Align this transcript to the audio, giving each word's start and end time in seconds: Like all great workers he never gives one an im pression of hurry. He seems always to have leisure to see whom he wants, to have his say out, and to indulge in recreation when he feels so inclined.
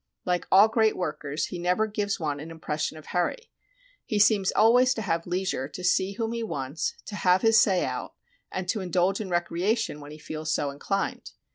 Like 0.25 0.47
all 0.51 0.67
great 0.67 0.97
workers 0.97 1.45
he 1.45 1.59
never 1.59 1.85
gives 1.85 2.19
one 2.19 2.39
an 2.39 2.49
im 2.49 2.59
pression 2.59 2.97
of 2.97 3.05
hurry. 3.05 3.51
He 4.03 4.17
seems 4.17 4.51
always 4.51 4.95
to 4.95 5.01
have 5.03 5.27
leisure 5.27 5.67
to 5.67 5.83
see 5.83 6.13
whom 6.13 6.31
he 6.31 6.41
wants, 6.41 6.95
to 7.05 7.15
have 7.17 7.43
his 7.43 7.59
say 7.59 7.85
out, 7.85 8.15
and 8.51 8.67
to 8.69 8.81
indulge 8.81 9.21
in 9.21 9.29
recreation 9.29 9.99
when 9.99 10.09
he 10.11 10.17
feels 10.17 10.51
so 10.51 10.71
inclined. 10.71 11.33